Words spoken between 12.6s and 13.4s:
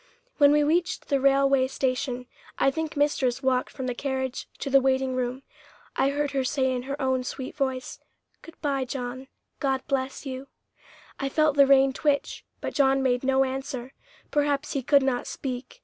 but John made